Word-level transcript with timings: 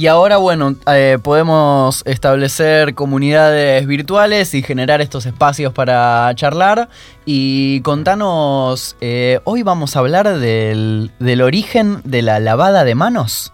Y 0.00 0.06
ahora, 0.06 0.38
bueno, 0.38 0.76
eh, 0.86 1.18
podemos 1.22 2.00
establecer 2.06 2.94
comunidades 2.94 3.86
virtuales 3.86 4.54
y 4.54 4.62
generar 4.62 5.02
estos 5.02 5.26
espacios 5.26 5.74
para 5.74 6.32
charlar. 6.36 6.88
Y 7.26 7.82
contanos, 7.82 8.96
eh, 9.02 9.40
hoy 9.44 9.62
vamos 9.62 9.96
a 9.96 9.98
hablar 9.98 10.38
del, 10.38 11.10
origen 11.42 12.00
de 12.04 12.22
la 12.22 12.40
lavada 12.40 12.84
de 12.84 12.94
manos. 12.94 13.52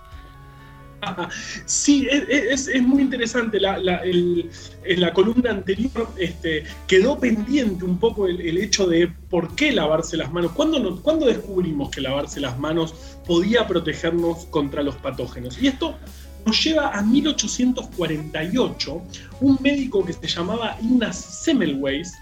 Sí, 1.67 2.07
es, 2.11 2.71
muy 2.81 3.03
interesante. 3.03 3.59
en 3.59 5.01
la 5.01 5.13
columna 5.13 5.51
anterior 5.51 6.09
este, 6.17 6.63
quedó 6.87 7.19
pendiente 7.19 7.85
un 7.85 7.99
poco 7.99 8.29
el, 8.29 8.57
hecho 8.57 8.87
de 8.87 9.09
por 9.29 9.57
qué 9.57 9.73
lavarse 9.73 10.17
las 10.17 10.33
manos. 10.33 10.53
¿Cuándo, 10.53 11.03
¿Cuándo 11.03 11.27
descubrimos 11.27 11.91
que 11.91 12.01
lavarse 12.01 12.39
las 12.39 12.57
manos 12.57 12.95
podía 13.27 13.67
protegernos 13.67 14.45
contra 14.47 14.85
los 14.85 14.95
patógenos? 14.95 15.61
Y 15.61 15.67
esto 15.67 15.97
nos 16.47 16.65
lleva 16.65 16.97
a 16.97 17.03
1848, 17.03 19.03
un 19.41 19.59
médico 19.61 20.05
que 20.05 20.13
se 20.13 20.29
llamaba 20.29 20.77
Ignaz 20.81 21.17
Semmelweis, 21.17 22.15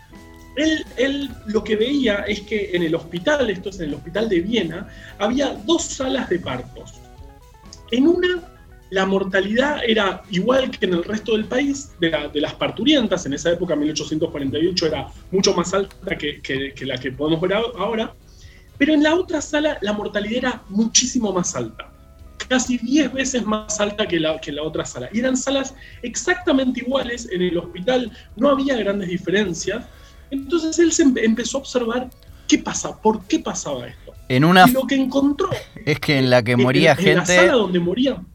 él, 0.56 0.84
él, 0.96 1.30
lo 1.46 1.62
que 1.62 1.76
veía 1.76 2.24
es 2.26 2.40
que 2.42 2.70
en 2.74 2.84
el 2.84 2.94
hospital, 2.94 3.50
esto 3.50 3.68
es 3.68 3.80
en 3.80 3.88
el 3.88 3.94
hospital 3.94 4.28
de 4.28 4.40
Viena, 4.40 4.88
había 5.18 5.54
dos 5.66 5.82
salas 5.82 6.30
de 6.30 6.38
partos. 6.38 6.94
En 7.90 8.06
una, 8.06 8.40
la 8.90 9.04
mortalidad 9.04 9.80
era 9.86 10.22
igual 10.30 10.70
que 10.70 10.86
en 10.86 10.94
el 10.94 11.04
resto 11.04 11.32
del 11.32 11.44
país 11.44 11.90
de, 12.00 12.40
las 12.40 12.54
parturientas, 12.54 13.26
en 13.26 13.34
esa 13.34 13.50
época, 13.50 13.76
1848, 13.76 14.86
era 14.86 15.08
mucho 15.32 15.52
más 15.54 15.74
alta 15.74 16.16
que, 16.16 16.40
que 16.40 16.86
la 16.86 16.96
que 16.96 17.12
podemos 17.12 17.42
ver 17.42 17.54
ahora, 17.54 18.14
pero 18.78 18.94
en 18.94 19.02
la 19.02 19.16
otra 19.16 19.42
sala 19.42 19.76
la 19.82 19.92
mortalidad 19.92 20.38
era 20.38 20.62
muchísimo 20.68 21.32
más 21.32 21.54
alta 21.54 21.93
casi 22.48 22.78
10 22.78 23.12
veces 23.12 23.44
más 23.44 23.80
alta 23.80 24.06
que 24.06 24.20
la, 24.20 24.38
que 24.40 24.52
la 24.52 24.62
otra 24.62 24.84
sala. 24.84 25.08
Y 25.12 25.20
eran 25.20 25.36
salas 25.36 25.74
exactamente 26.02 26.80
iguales, 26.80 27.28
en 27.30 27.42
el 27.42 27.56
hospital 27.58 28.12
no 28.36 28.50
había 28.50 28.76
grandes 28.76 29.08
diferencias. 29.08 29.84
Entonces 30.30 30.78
él 30.78 30.92
se 30.92 31.02
empezó 31.02 31.58
a 31.58 31.60
observar 31.60 32.10
qué 32.48 32.58
pasa, 32.58 33.00
por 33.00 33.24
qué 33.24 33.38
pasaba 33.38 33.86
esto. 33.86 34.12
En 34.28 34.44
una... 34.44 34.66
Y 34.68 34.72
lo 34.72 34.86
que 34.86 34.94
encontró... 34.94 35.50
Es 35.84 36.00
que 36.00 36.18
en 36.18 36.30
la 36.30 36.42
que 36.42 36.56
moría 36.56 36.96
gente... 36.96 37.10
En 37.12 37.18
la 37.18 37.26
sala 37.26 37.52
donde 37.52 37.78
morían... 37.80 38.26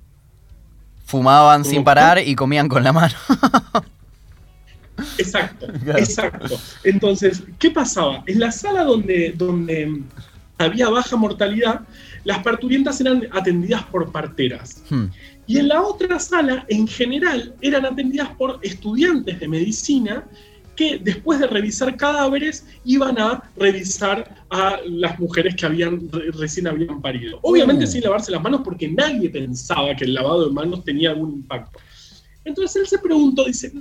Fumaban 1.05 1.65
sin 1.65 1.83
parar 1.83 2.19
y 2.19 2.35
comían 2.35 2.69
con 2.69 2.83
la 2.83 2.93
mano. 2.93 3.15
Exacto, 5.17 5.67
exacto. 5.97 6.59
Entonces, 6.83 7.43
¿qué 7.57 7.71
pasaba? 7.71 8.23
En 8.27 8.39
la 8.39 8.51
sala 8.51 8.83
donde, 8.83 9.33
donde 9.35 10.03
había 10.57 10.89
baja 10.89 11.15
mortalidad, 11.15 11.81
las 12.23 12.43
parturientas 12.43 12.99
eran 13.01 13.27
atendidas 13.31 13.83
por 13.83 14.11
parteras. 14.11 14.83
Hmm. 14.89 15.05
Y 15.47 15.57
en 15.57 15.67
la 15.67 15.81
otra 15.81 16.19
sala, 16.19 16.65
en 16.69 16.87
general, 16.87 17.55
eran 17.61 17.85
atendidas 17.85 18.29
por 18.37 18.59
estudiantes 18.61 19.39
de 19.39 19.47
medicina 19.47 20.27
que 20.79 20.97
después 20.97 21.39
de 21.39 21.47
revisar 21.47 21.97
cadáveres 21.97 22.65
iban 22.85 23.19
a 23.19 23.43
revisar 23.57 24.45
a 24.49 24.79
las 24.85 25.19
mujeres 25.19 25.53
que 25.55 25.65
habían 25.65 26.09
recién 26.37 26.67
habían 26.67 27.01
parido. 27.01 27.37
Obviamente 27.41 27.85
sin 27.85 28.01
lavarse 28.01 28.31
las 28.31 28.41
manos 28.41 28.61
porque 28.63 28.87
nadie 28.87 29.29
pensaba 29.29 29.93
que 29.93 30.05
el 30.05 30.13
lavado 30.13 30.47
de 30.47 30.53
manos 30.53 30.85
tenía 30.85 31.09
algún 31.09 31.33
impacto. 31.33 31.79
Entonces 32.45 32.83
él 32.83 32.87
se 32.87 32.97
preguntó, 32.99 33.43
dice, 33.43 33.73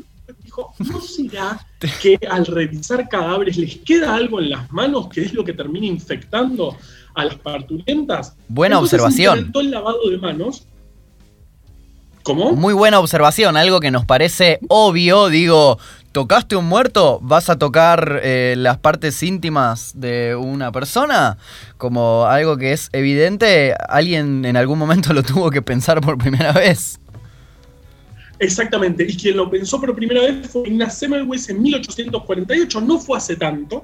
dijo, 0.43 0.75
¿no 0.81 1.01
será 1.01 1.65
que 2.03 2.19
al 2.29 2.45
revisar 2.47 3.09
cadáveres 3.09 3.57
les 3.57 3.77
queda 3.77 4.15
algo 4.15 4.41
en 4.41 4.51
las 4.51 4.71
manos 4.73 5.09
que 5.09 5.21
es 5.23 5.33
lo 5.33 5.45
que 5.45 5.53
termina 5.53 5.87
infectando 5.87 6.77
a 7.19 7.25
las 7.25 7.35
parturientas. 7.35 8.37
Buena 8.49 8.79
observación. 8.79 9.51
el 9.53 9.71
lavado 9.71 10.09
de 10.09 10.19
manos. 10.19 10.67
¿Cómo? 12.23 12.53
Muy 12.53 12.75
buena 12.75 13.01
observación, 13.01 13.57
algo 13.57 13.81
que 13.81 13.91
nos 13.91 14.05
parece 14.05 14.61
obvio, 14.69 15.29
digo, 15.29 15.79
tocaste 16.13 16.57
un 16.57 16.67
muerto, 16.67 17.19
vas 17.23 17.49
a 17.51 17.59
tocar 17.59 18.21
eh, 18.23 18.55
las 18.57 18.79
partes 18.79 19.23
íntimas 19.23 19.93
de 19.95 20.37
una 20.37 20.71
persona, 20.71 21.39
como 21.77 22.27
algo 22.27 22.57
que 22.57 22.73
es 22.73 22.91
evidente, 22.93 23.75
alguien 23.89 24.45
en 24.45 24.57
algún 24.57 24.79
momento 24.79 25.13
lo 25.13 25.23
tuvo 25.23 25.51
que 25.51 25.63
pensar 25.63 26.01
por 26.01 26.19
primera 26.19 26.53
vez. 26.53 27.01
Exactamente, 28.41 29.05
y 29.09 29.17
quien 29.17 29.37
lo 29.37 29.51
pensó 29.51 29.81
por 29.81 29.95
primera 29.95 30.21
vez 30.21 30.49
fue 30.49 30.69
Ignaz 30.69 30.99
Semmelweis 30.99 31.49
en 31.49 31.61
1848, 31.61 32.81
no 32.81 32.99
fue 33.01 33.19
hace 33.19 33.35
tanto, 33.35 33.83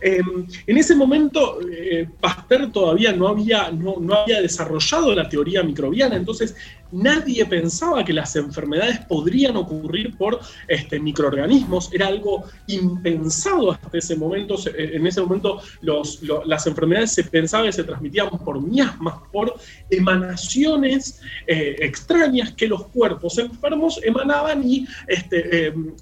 Em, 0.00 0.46
en 0.66 0.76
ese 0.76 0.94
momento, 0.94 1.58
eh, 1.70 2.06
Pasteur 2.20 2.70
todavía 2.70 3.12
no 3.12 3.28
había, 3.28 3.70
no, 3.70 3.96
no 3.98 4.14
había 4.14 4.42
desarrollado 4.42 5.14
la 5.14 5.28
teoría 5.28 5.62
microbiana, 5.62 6.16
entonces 6.16 6.54
nadie 6.92 7.44
pensaba 7.46 8.04
que 8.04 8.12
las 8.12 8.36
enfermedades 8.36 9.00
podrían 9.06 9.56
ocurrir 9.56 10.16
por 10.16 10.40
este, 10.68 10.98
microorganismos, 10.98 11.92
era 11.92 12.08
algo 12.08 12.44
impensado 12.66 13.72
hasta 13.72 13.98
ese 13.98 14.16
momento. 14.16 14.56
En 14.76 15.06
ese 15.06 15.20
momento 15.20 15.60
las 15.82 16.66
enfermedades 16.66 17.12
se 17.12 17.24
pensaba 17.24 17.64
que 17.64 17.72
se 17.72 17.84
transmitían 17.84 18.28
por 18.30 18.60
miasmas, 18.60 19.14
por 19.32 19.54
emanaciones 19.90 21.20
eh, 21.46 21.76
extrañas 21.80 22.52
que 22.52 22.68
los 22.68 22.86
cuerpos 22.88 23.38
enfermos 23.38 24.00
emanaban 24.02 24.68
y 24.68 24.86
este, 25.06 25.66
em, 25.66 25.92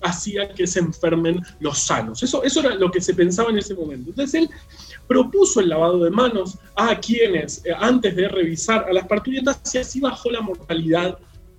que 0.54 0.66
se 0.66 0.80
enfermen 0.80 1.40
los 1.60 1.78
sanos. 1.78 2.22
Eso, 2.22 2.42
eso 2.42 2.60
era 2.60 2.74
lo 2.74 2.90
que 2.90 3.00
se 3.00 3.14
pensaba 3.14 3.50
en 3.50 3.58
ese 3.58 3.74
momento. 3.74 4.10
Entonces 4.10 4.42
él 4.42 4.50
propuso 5.06 5.60
el 5.60 5.68
lavado 5.68 6.04
de 6.04 6.10
manos 6.10 6.58
a 6.76 6.98
quienes, 6.98 7.64
eh, 7.64 7.72
antes 7.76 8.16
de 8.16 8.28
revisar 8.28 8.86
a 8.88 8.92
las 8.92 9.06
parturientas, 9.06 9.74
y 9.74 9.78
así 9.78 10.00
bajó 10.00 10.30
la 10.30 10.40
mortalidad 10.40 11.18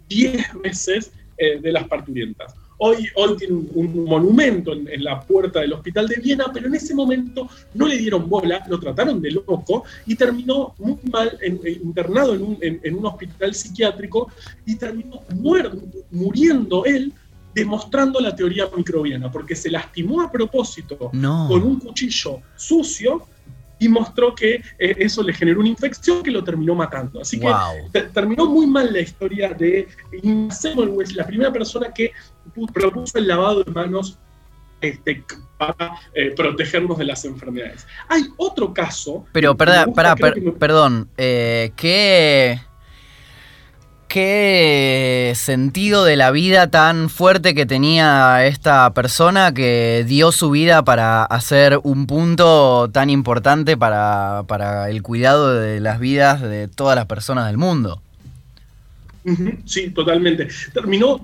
10 0.09 0.61
veces 0.63 1.11
eh, 1.37 1.59
de 1.59 1.71
las 1.71 1.87
parturientas. 1.87 2.53
Hoy, 2.77 3.07
hoy 3.15 3.37
tiene 3.37 3.53
un, 3.73 4.03
monumento 4.03 4.73
en, 4.73 5.01
la 5.01 5.21
puerta 5.21 5.61
del 5.61 5.73
hospital 5.73 6.09
de 6.09 6.17
Viena, 6.17 6.51
pero 6.53 6.67
en 6.67 6.75
ese 6.75 6.93
momento 6.93 7.47
no 7.73 7.87
le 7.87 7.97
dieron 7.97 8.27
bola, 8.27 8.65
lo 8.67 8.77
trataron 8.79 9.21
de 9.21 9.31
loco 9.31 9.85
y 10.05 10.15
terminó 10.15 10.75
muy 10.77 10.97
mal 11.09 11.37
eh, 11.41 11.79
internado 11.81 12.35
en 12.35 12.41
un, 12.41 12.57
en 12.61 12.95
un, 12.95 13.05
hospital 13.05 13.55
psiquiátrico 13.55 14.29
y 14.65 14.75
terminó 14.75 15.21
muriendo 16.11 16.83
él 16.83 17.13
demostrando 17.55 18.19
la 18.19 18.35
teoría 18.35 18.67
microbiana, 18.75 19.31
porque 19.31 19.55
se 19.55 19.71
lastimó 19.71 20.21
a 20.21 20.29
propósito 20.29 20.97
con 20.97 21.63
un 21.63 21.79
cuchillo 21.79 22.41
sucio 22.57 23.25
y 23.79 23.89
mostró 23.89 24.33
que 24.33 24.55
eh, 24.79 24.95
eso 24.97 25.23
le 25.23 25.33
generó 25.33 25.59
una 25.59 25.69
infección 25.69 26.23
que 26.23 26.31
lo 26.31 26.43
terminó 26.43 26.75
matando. 26.75 27.21
Así 27.21 27.39
que 27.39 27.51
terminó 28.13 28.45
muy 28.45 28.67
mal 28.67 28.91
la 28.91 28.99
historia 28.99 29.53
de 29.53 29.87
Semmelweis, 30.49 31.15
la 31.15 31.25
primera 31.25 31.51
persona 31.51 31.91
que 31.93 32.11
propuso 32.73 33.17
el 33.17 33.27
lavado 33.27 33.63
de 33.63 33.71
manos 33.71 34.17
este, 34.81 35.23
para 35.57 35.99
eh, 36.13 36.33
protegernos 36.35 36.97
de 36.97 37.05
las 37.05 37.25
enfermedades. 37.25 37.87
Hay 38.07 38.23
otro 38.37 38.73
caso. 38.73 39.25
Pero, 39.31 39.55
perdón, 39.55 39.93
perdón, 40.59 41.09
eh, 41.17 41.71
¿qué 41.75 42.59
qué 44.15 45.33
sentido 45.35 46.05
de 46.05 46.15
la 46.15 46.31
vida 46.31 46.71
tan 46.71 47.09
fuerte 47.09 47.53
que 47.53 47.65
tenía 47.65 48.45
esta 48.45 48.93
persona 48.93 49.53
que 49.53 50.05
dio 50.07 50.31
su 50.31 50.51
vida 50.51 50.85
para 50.85 51.25
hacer 51.25 51.81
un 51.83 52.07
punto 52.07 52.89
tan 52.93 53.09
importante 53.09 53.75
para, 53.75 54.89
el 54.89 55.01
cuidado 55.01 55.59
de 55.59 55.81
las 55.81 55.99
vidas 55.99 56.41
de 56.41 56.69
todas 56.69 56.95
las 56.95 57.07
personas 57.07 57.47
del 57.47 57.57
mundo. 57.57 58.01
Sí, 59.65 59.89
totalmente. 59.89 60.47
Terminó 60.73 61.19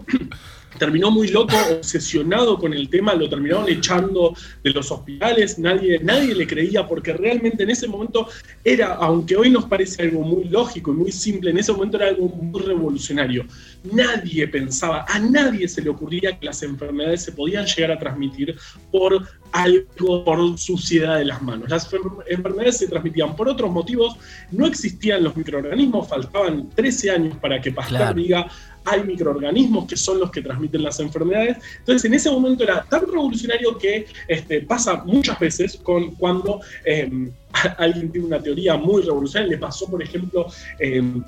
terminó 0.77 1.11
muy 1.11 1.27
loco, 1.27 1.55
obsesionado 1.71 2.57
con 2.57 2.73
el 2.73 2.89
tema, 2.89 3.13
lo 3.13 3.29
terminaron 3.29 3.69
echando 3.69 4.33
de 4.63 4.71
los 4.71 4.91
hospitales, 4.91 5.59
nadie, 5.59 5.99
nadie 5.99 6.33
le 6.33 6.47
creía 6.47 6.87
porque 6.87 7.13
realmente 7.13 7.63
en 7.63 7.69
ese 7.69 7.87
momento 7.87 8.27
era, 8.63 8.95
aunque 8.95 9.35
hoy 9.35 9.49
nos 9.49 9.65
parece 9.65 10.03
algo 10.03 10.21
muy 10.21 10.45
lógico 10.45 10.91
y 10.91 10.95
muy 10.95 11.11
simple, 11.11 11.51
en 11.51 11.57
ese 11.57 11.71
momento 11.71 11.97
era 11.97 12.07
algo 12.07 12.27
muy 12.27 12.61
revolucionario. 12.61 13.45
Nadie 13.91 14.47
pensaba, 14.47 15.05
a 15.07 15.19
nadie 15.19 15.67
se 15.67 15.81
le 15.81 15.89
ocurría 15.89 16.37
que 16.37 16.45
las 16.45 16.61
enfermedades 16.63 17.23
se 17.23 17.31
podían 17.31 17.65
llegar 17.65 17.91
a 17.91 17.99
transmitir 17.99 18.55
por 18.91 19.27
algo, 19.51 20.23
por 20.23 20.57
suciedad 20.57 21.17
de 21.17 21.25
las 21.25 21.41
manos. 21.41 21.69
Las 21.69 21.89
enfermedades 22.27 22.77
se 22.77 22.87
transmitían 22.87 23.35
por 23.35 23.49
otros 23.49 23.71
motivos, 23.71 24.15
no 24.51 24.65
existían 24.65 25.23
los 25.23 25.35
microorganismos, 25.35 26.07
faltaban 26.07 26.69
13 26.69 27.11
años 27.11 27.37
para 27.41 27.59
que 27.59 27.71
Pasteur 27.71 28.15
diga 28.15 28.47
hay 28.85 29.03
microorganismos 29.03 29.85
que 29.85 29.95
son 29.95 30.19
los 30.19 30.31
que 30.31 30.41
transmiten 30.41 30.83
las 30.83 30.99
enfermedades. 30.99 31.57
Entonces, 31.79 32.05
en 32.05 32.13
ese 32.13 32.31
momento 32.31 32.63
era 32.63 32.83
tan 32.83 33.01
revolucionario 33.01 33.77
que 33.77 34.07
este, 34.27 34.61
pasa 34.61 35.03
muchas 35.05 35.39
veces 35.39 35.77
con 35.83 36.15
cuando 36.15 36.61
em, 36.85 37.31
alguien 37.77 38.11
tiene 38.11 38.27
una 38.27 38.41
teoría 38.41 38.75
muy 38.77 39.03
revolucionaria. 39.03 39.55
Le 39.55 39.59
pasó, 39.59 39.89
por 39.89 40.01
ejemplo, 40.01 40.47
em, 40.79 41.23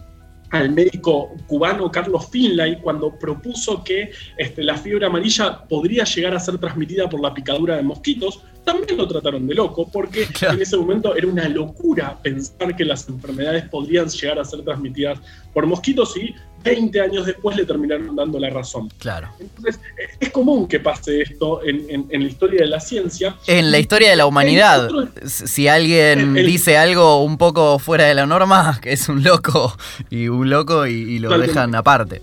al 0.53 0.69
médico 0.69 1.31
cubano 1.47 1.91
Carlos 1.91 2.29
Finlay 2.29 2.79
cuando 2.79 3.17
propuso 3.17 3.83
que 3.83 4.11
este, 4.37 4.63
la 4.63 4.77
fiebre 4.77 5.07
amarilla 5.07 5.63
podría 5.67 6.03
llegar 6.03 6.35
a 6.35 6.39
ser 6.39 6.59
transmitida 6.59 7.09
por 7.09 7.21
la 7.21 7.33
picadura 7.33 7.75
de 7.75 7.81
mosquitos, 7.81 8.39
también 8.63 8.97
lo 8.97 9.07
trataron 9.07 9.47
de 9.47 9.55
loco, 9.55 9.89
porque 9.91 10.27
en 10.41 10.61
ese 10.61 10.77
momento 10.77 11.15
era 11.15 11.27
una 11.27 11.49
locura 11.49 12.19
pensar 12.21 12.75
que 12.75 12.85
las 12.85 13.09
enfermedades 13.09 13.67
podrían 13.67 14.07
llegar 14.07 14.39
a 14.39 14.45
ser 14.45 14.63
transmitidas 14.63 15.19
por 15.53 15.65
mosquitos 15.65 16.15
y 16.17 16.35
20 16.63 17.01
años 17.01 17.25
después 17.25 17.55
le 17.57 17.65
terminaron 17.65 18.15
dando 18.15 18.39
la 18.39 18.49
razón. 18.49 18.89
Claro. 18.97 19.29
Entonces, 19.39 19.79
es 20.19 20.29
común 20.31 20.67
que 20.67 20.79
pase 20.79 21.21
esto 21.21 21.61
en, 21.63 22.07
la 22.09 22.27
historia 22.27 22.61
de 22.61 22.67
la 22.67 22.79
ciencia. 22.79 23.35
En 23.47 23.71
la 23.71 23.79
historia 23.79 24.09
de 24.09 24.15
la 24.15 24.25
humanidad. 24.25 24.89
si 25.25 25.67
alguien 25.67 26.33
dice 26.33 26.77
algo 26.77 27.23
un 27.23 27.37
poco 27.37 27.79
fuera 27.79 28.05
de 28.05 28.13
la 28.13 28.25
norma, 28.25 28.79
que 28.81 28.93
es 28.93 29.09
un 29.09 29.23
loco 29.23 29.75
y 30.09 30.29
un 30.29 30.42
loco 30.49 30.87
y, 30.87 31.19
lo 31.19 31.37
dejan 31.37 31.75
aparte. 31.75 32.21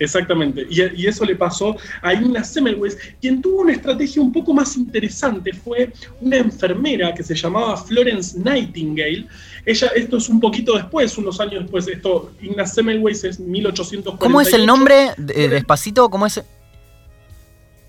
Exactamente. 0.00 0.66
Y, 0.70 1.06
eso 1.06 1.24
le 1.24 1.36
pasó 1.36 1.76
a 2.02 2.14
Ina 2.14 2.42
Semmelweis, 2.42 2.96
quien 3.20 3.42
tuvo 3.42 3.60
una 3.60 3.72
estrategia 3.72 4.22
un 4.22 4.32
poco 4.32 4.54
más 4.54 4.76
interesante. 4.76 5.52
Fue 5.52 5.92
una 6.20 6.38
enfermera 6.38 7.14
que 7.14 7.22
se 7.22 7.34
llamaba 7.34 7.76
Florence 7.76 8.38
Nightingale. 8.38 9.26
Ella, 9.66 9.88
esto 9.94 10.16
es 10.16 10.28
un 10.30 10.40
poquito 10.40 10.74
después, 10.74 11.16
unos 11.18 11.38
años 11.38 11.62
después. 11.62 11.86
Esto, 11.86 12.32
Ina 12.40 12.66
Semmelweis 12.66 13.24
es 13.24 13.38
1848. 13.38 14.18
¿Cómo 14.18 14.40
es 14.40 14.52
el 14.54 14.64
nombre? 14.66 15.10
despacito, 15.18 16.08
¿cómo 16.08 16.26
es? 16.26 16.42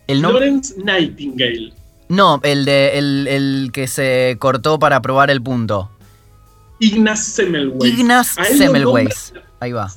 El 0.08 0.22
nombre? 0.22 0.42
Florence 0.42 0.74
Nightingale. 0.84 1.74
No, 2.10 2.42
el, 2.44 2.66
de, 2.66 2.98
el, 2.98 3.70
que 3.72 3.88
se 3.88 4.36
cortó 4.38 4.80
para 4.80 5.02
probar 5.02 5.32
el 5.32 5.42
punto. 5.42 5.90
Ignaz 6.82 7.24
Semmelweis. 7.24 7.94
Ignaz 7.94 8.36
Semmelweis. 8.58 9.34
Ahí 9.60 9.72
va. 9.72 9.88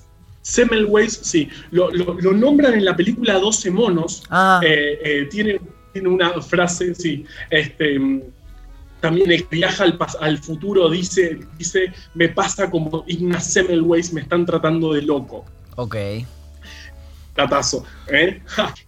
Semmelweis, 0.43 1.19
sí, 1.23 1.49
lo, 1.71 1.91
nombran 2.35 2.75
en 2.75 2.85
la 2.85 2.95
película 2.95 3.39
12 3.39 3.71
monos. 3.71 4.23
Ah. 4.29 4.61
Eh, 4.63 5.01
eh, 5.03 5.29
tiene, 5.31 5.59
tiene, 5.95 6.09
una 6.09 6.31
frase, 6.43 6.95
sí, 6.95 7.25
este, 7.49 7.99
también 9.01 9.33
el 9.33 9.47
que 9.49 9.57
viaja 9.57 9.85
al, 9.85 9.99
al, 10.21 10.39
futuro 10.39 10.91
dice, 10.91 11.41
dice, 11.57 11.91
me 12.13 12.29
pasa 12.29 12.71
como 12.71 13.05
Ignaz 13.07 13.53
Semmelweis, 13.53 14.13
me 14.13 14.21
están 14.21 14.45
tratando 14.45 14.93
de 14.93 15.01
loco. 15.01 15.47
Ok. 15.77 15.97
Tatazo. 17.35 17.85
¿eh? 18.09 18.43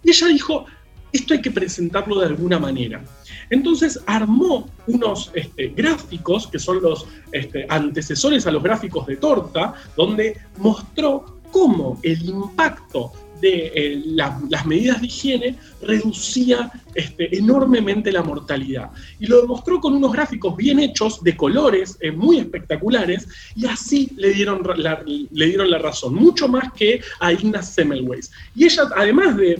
Y 0.04 0.10
ella 0.10 0.26
dijo, 0.28 0.66
esto 1.10 1.32
hay 1.32 1.40
que 1.40 1.50
presentarlo 1.50 2.20
de 2.20 2.26
alguna 2.26 2.58
manera. 2.58 3.02
Entonces 3.50 4.00
armó 4.06 4.68
unos 4.86 5.30
este, 5.34 5.68
gráficos, 5.68 6.46
que 6.46 6.58
son 6.58 6.82
los 6.82 7.06
este, 7.32 7.66
antecesores 7.68 8.46
a 8.46 8.50
los 8.50 8.62
gráficos 8.62 9.06
de 9.06 9.16
torta, 9.16 9.74
donde 9.96 10.38
mostró 10.58 11.40
cómo 11.52 11.98
el 12.02 12.22
impacto 12.24 13.12
de 13.40 13.72
eh, 13.74 14.02
las 14.06 14.66
medidas 14.66 15.00
de 15.00 15.06
higiene 15.06 15.58
reducía 15.82 16.70
este, 16.94 17.36
enormemente 17.36 18.10
la 18.10 18.22
mortalidad. 18.22 18.90
Y 19.20 19.26
lo 19.26 19.42
demostró 19.42 19.80
con 19.80 19.94
unos 19.94 20.12
gráficos 20.12 20.56
bien 20.56 20.80
hechos, 20.80 21.22
de 21.22 21.36
colores 21.36 21.98
eh, 22.00 22.10
muy 22.10 22.38
espectaculares, 22.38 23.28
y 23.54 23.66
así 23.66 24.10
le 24.16 24.30
dieron, 24.32 24.62
la, 24.76 25.02
le 25.04 25.46
dieron 25.46 25.70
la 25.70 25.78
razón, 25.78 26.14
mucho 26.14 26.48
más 26.48 26.72
que 26.72 27.02
a 27.20 27.32
Ignaz 27.32 27.74
Semmelweis. 27.74 28.30
Y 28.54 28.64
ella, 28.64 28.84
además 28.96 29.36
de, 29.36 29.56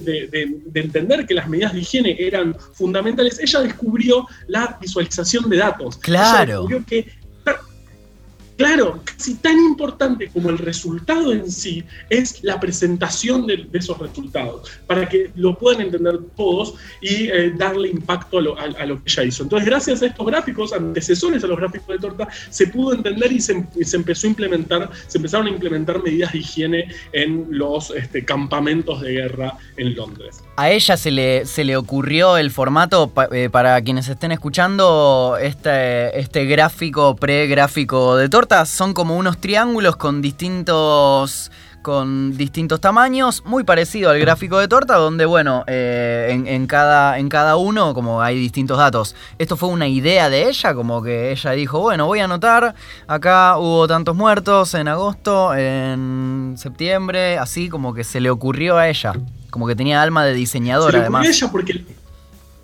entender 0.75 1.27
que 1.27 1.35
las 1.35 1.49
medidas 1.49 1.75
de 1.75 1.81
higiene 1.81 2.17
eran 2.19 2.57
fundamentales, 2.73 3.39
ella 3.39 3.61
descubrió 3.61 4.27
la 4.49 4.79
visualización 4.81 5.49
de 5.51 5.59
datos. 5.59 5.99
Claro. 5.99 6.63
descubrió 6.63 6.85
que 6.87 7.07
Claro, 8.57 9.03
casi 9.05 9.35
tan 9.35 9.59
importante 9.59 10.29
como 10.29 10.49
el 10.49 10.57
resultado 10.57 11.31
en 11.31 11.51
sí 11.51 11.85
es 12.09 12.43
la 12.43 12.59
presentación 12.59 13.47
de, 13.47 13.69
esos 13.75 13.99
resultados, 13.99 14.71
para 14.87 15.07
que 15.07 15.31
lo 15.35 15.59
puedan 15.59 15.83
entender 15.83 16.19
todos 16.37 16.75
y 17.03 17.29
eh, 17.29 17.53
darle 17.57 17.89
impacto 17.89 18.39
a 18.39 18.41
lo, 18.41 18.57
que 19.03 19.11
ella 19.11 19.25
hizo. 19.25 19.43
Entonces, 19.43 19.69
gracias 19.69 20.03
a 20.03 20.07
estos 20.07 20.27
gráficos, 20.27 20.73
antecesores 20.73 21.45
a 21.45 21.47
los 21.49 21.59
gráficos 21.59 21.89
de 21.89 21.99
torta, 21.99 22.29
se 22.49 22.69
pudo 22.69 22.95
entender 22.95 23.31
y 23.31 23.41
se, 23.41 23.53
empezó 23.93 24.27
a 24.27 24.31
implementar, 24.31 24.91
se 25.07 25.19
empezaron 25.19 25.49
a 25.49 25.51
implementar 25.51 26.03
medidas 26.03 26.33
de 26.33 26.39
higiene 26.39 26.89
en 27.13 27.47
los 27.51 27.91
este, 27.91 28.25
campamentos 28.25 29.03
de 29.03 29.13
guerra 29.13 29.59
en 29.77 29.95
Londres. 29.95 30.46
A 30.59 30.71
ella 30.71 30.97
se 30.97 31.11
le, 31.11 31.45
se 31.45 31.65
le 31.65 31.77
ocurrió 31.77 32.39
el 32.39 32.51
formato, 32.51 33.13
eh, 33.31 33.51
para 33.51 33.79
quienes 33.83 34.09
estén 34.09 34.33
escuchando, 34.33 35.37
este, 35.39 36.19
este 36.19 36.47
gráfico, 36.47 37.15
pre-gráfico 37.15 38.17
de 38.17 38.31
torta 38.31 38.65
son 38.65 38.95
como 38.95 39.19
unos 39.19 39.37
triángulos 39.37 39.97
con 39.97 40.23
distintos 40.23 41.51
con 41.87 42.37
distintos 42.37 42.81
tamaños, 42.81 43.45
muy 43.45 43.63
parecido 43.63 44.11
al 44.11 44.19
gráfico 44.19 44.59
de 44.59 44.67
torta, 44.67 44.97
donde, 44.97 45.25
bueno, 45.25 45.63
eh, 45.69 46.27
en, 46.45 46.67
cada, 46.67 47.17
en 47.21 47.29
cada 47.29 47.55
uno 47.55 47.95
como 47.95 48.21
hay 48.21 48.37
distintos 48.37 48.77
datos. 48.77 49.15
Esto 49.39 49.57
fue 49.57 49.69
una 49.69 49.87
idea 49.87 50.29
de 50.29 50.49
ella, 50.49 50.75
como 50.75 51.01
que 51.01 51.31
ella 51.31 51.53
dijo, 51.53 51.79
bueno, 51.79 52.07
voy 52.07 52.19
a 52.19 52.25
anotar, 52.25 52.75
acá 53.07 53.57
hubo 53.57 53.87
tantos 53.87 54.17
muertos 54.17 54.75
en 54.75 54.89
agosto, 54.89 55.55
en 55.55 56.57
septiembre, 56.59 57.39
así 57.39 57.69
como 57.69 57.95
que 57.95 58.03
se 58.03 58.19
le 58.19 58.31
ocurrió 58.31 58.79
a 58.79 58.89
ella, 58.89 59.13
como 59.51 59.69
que 59.69 59.77
tenía 59.77 60.03
alma 60.03 60.25
de 60.25 60.35
diseñadora, 60.35 60.99
además. 60.99 61.25
ella 61.25 61.49
porque 61.53 61.85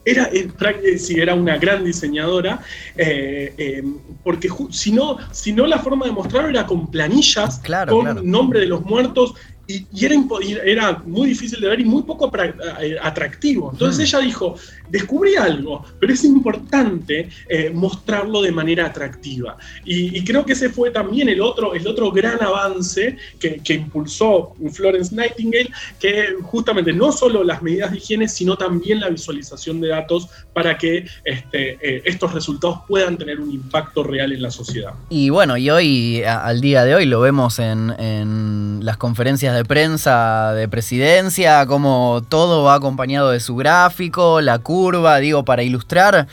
era, 0.05 0.29
eh, 0.33 0.99
si 0.99 1.21
era 1.21 1.35
una 1.35 1.57
gran 1.59 1.85
diseñadora, 1.85 2.61
eh, 2.97 3.55
eh, 3.57 3.85
porque 4.25 4.49
si 4.71 4.93
no, 4.93 5.19
si 5.31 5.53
no 5.53 5.67
la 5.67 5.79
forma 5.79 6.07
de 6.07 6.13
mostrarlo 6.13 6.51
era 6.51 6.67
con 6.67 6.91
planillas, 6.91 7.61
con 7.89 8.31
nombre 8.31 8.61
de 8.61 8.67
los 8.67 8.85
muertos, 8.85 9.35
y, 9.67 9.87
era, 10.05 10.17
era, 10.65 11.03
muy 11.07 11.29
difícil 11.29 11.61
de 11.61 11.69
ver 11.69 11.81
y 11.81 11.85
muy 11.85 12.03
poco 12.03 12.31
eh, 12.81 12.97
atractivo. 13.01 13.71
Entonces 13.73 13.99
mm. 13.99 14.03
ella 14.03 14.27
dijo, 14.27 14.57
descubrí 14.89 15.37
algo, 15.37 15.85
pero 16.01 16.13
es 16.13 16.25
importante 16.25 17.29
eh, 17.49 17.71
mostrarlo 17.73 18.43
de 18.43 18.53
manera 18.53 18.87
atractiva. 18.87 19.57
Y, 19.85 20.23
creo 20.25 20.45
que 20.45 20.53
ese 20.53 20.69
fue 20.69 20.91
también 20.91 21.29
el 21.29 21.41
otro, 21.41 21.75
el 21.75 21.87
otro 21.87 22.11
gran 22.11 22.43
avance 22.43 23.17
que, 23.39 23.73
impulsó 23.73 24.55
Florence 24.73 25.15
Nightingale, 25.15 25.71
que 25.99 26.37
justamente 26.43 26.93
no 26.93 27.11
solo 27.11 27.43
las 27.43 27.63
medidas 27.63 27.91
de 27.91 27.99
higiene, 27.99 28.29
sino 28.29 28.57
también 28.57 29.01
la 29.01 29.09
visualización 29.09 29.81
de 29.81 29.89
datos 29.89 30.29
para 30.53 30.77
que 30.77 31.07
este, 31.25 31.79
eh, 31.81 32.03
estos 32.05 32.35
resultados 32.35 32.81
puedan 32.87 33.17
tener 33.17 33.41
un 33.41 33.51
impacto 33.51 34.03
real 34.03 34.33
en 34.33 34.43
la 34.43 34.51
sociedad. 34.51 34.93
Y 35.09 35.31
bueno, 35.31 35.57
y 35.57 35.71
hoy, 35.71 36.23
al 36.23 36.61
día 36.61 36.85
de 36.85 36.95
hoy, 36.95 37.07
lo 37.07 37.21
vemos 37.21 37.59
en, 37.59 37.91
en 37.99 38.85
las 38.85 38.99
conferencias 38.99 39.52
de 39.55 39.65
prensa 39.65 40.53
de 40.55 40.69
presidencia, 40.69 41.67
como 41.67 42.23
todo 42.29 42.65
va 42.65 42.75
acompañado 42.75 43.31
de 43.31 43.41
su 43.41 43.57
gráfico, 43.57 44.41
la 44.41 44.59
curva, 44.59 45.19
digo, 45.19 45.45
para 45.45 45.63
ilustrar 45.63 46.27